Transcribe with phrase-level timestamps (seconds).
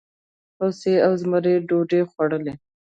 [0.59, 2.53] هوسۍ او زمري ډوډۍ خوړلې؟